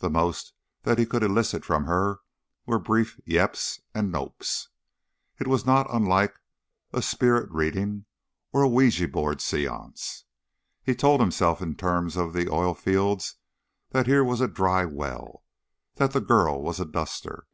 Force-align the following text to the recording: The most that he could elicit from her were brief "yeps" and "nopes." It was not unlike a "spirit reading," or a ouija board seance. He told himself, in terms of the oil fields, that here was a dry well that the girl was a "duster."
The 0.00 0.10
most 0.10 0.52
that 0.82 0.98
he 0.98 1.06
could 1.06 1.22
elicit 1.22 1.64
from 1.64 1.86
her 1.86 2.20
were 2.66 2.78
brief 2.78 3.18
"yeps" 3.26 3.80
and 3.94 4.12
"nopes." 4.12 4.68
It 5.40 5.46
was 5.46 5.64
not 5.64 5.86
unlike 5.90 6.34
a 6.92 7.00
"spirit 7.00 7.50
reading," 7.50 8.04
or 8.52 8.60
a 8.64 8.68
ouija 8.68 9.08
board 9.08 9.40
seance. 9.40 10.26
He 10.82 10.94
told 10.94 11.22
himself, 11.22 11.62
in 11.62 11.74
terms 11.76 12.18
of 12.18 12.34
the 12.34 12.50
oil 12.50 12.74
fields, 12.74 13.36
that 13.92 14.06
here 14.06 14.22
was 14.22 14.42
a 14.42 14.46
dry 14.46 14.84
well 14.84 15.42
that 15.94 16.12
the 16.12 16.20
girl 16.20 16.60
was 16.62 16.78
a 16.78 16.84
"duster." 16.84 17.46